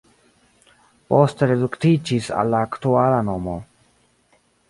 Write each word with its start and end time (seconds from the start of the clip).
Poste 1.13 1.49
reduktiĝis 1.51 2.31
al 2.39 2.51
la 2.55 2.63
aktuala 2.69 3.23
nomo. 3.31 3.59